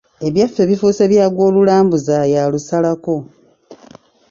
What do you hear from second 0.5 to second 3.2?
bifuuse bya gw'olulambuza y’alusalako.